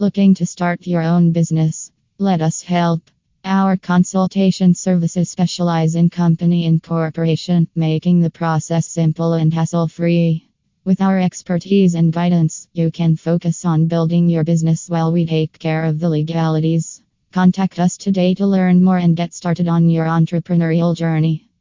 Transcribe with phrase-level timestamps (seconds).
[0.00, 1.90] Looking to start your own business?
[2.18, 3.10] Let us help.
[3.44, 10.48] Our consultation services specialize in company incorporation, making the process simple and hassle free.
[10.84, 15.58] With our expertise and guidance, you can focus on building your business while we take
[15.58, 17.02] care of the legalities.
[17.32, 21.47] Contact us today to learn more and get started on your entrepreneurial journey.